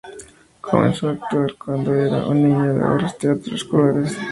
[0.63, 4.17] Comenzó a actuar cuando era un niño en obras de teatro escolares.